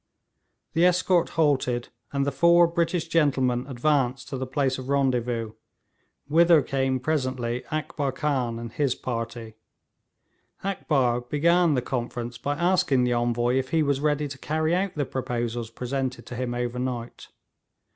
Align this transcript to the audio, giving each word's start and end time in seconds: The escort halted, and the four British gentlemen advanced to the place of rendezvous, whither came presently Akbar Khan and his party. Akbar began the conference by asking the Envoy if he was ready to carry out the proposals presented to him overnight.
The 0.73 0.83
escort 0.83 1.29
halted, 1.37 1.89
and 2.11 2.25
the 2.25 2.31
four 2.31 2.65
British 2.65 3.07
gentlemen 3.07 3.67
advanced 3.69 4.29
to 4.29 4.37
the 4.39 4.47
place 4.47 4.79
of 4.79 4.89
rendezvous, 4.89 5.53
whither 6.27 6.63
came 6.63 6.99
presently 6.99 7.63
Akbar 7.69 8.11
Khan 8.11 8.57
and 8.57 8.71
his 8.71 8.95
party. 8.95 9.57
Akbar 10.63 11.21
began 11.21 11.75
the 11.75 11.83
conference 11.83 12.39
by 12.39 12.55
asking 12.55 13.03
the 13.03 13.13
Envoy 13.13 13.59
if 13.59 13.69
he 13.69 13.83
was 13.83 13.99
ready 14.01 14.27
to 14.29 14.39
carry 14.39 14.73
out 14.73 14.95
the 14.95 15.05
proposals 15.05 15.69
presented 15.69 16.25
to 16.25 16.35
him 16.35 16.55
overnight. 16.55 17.27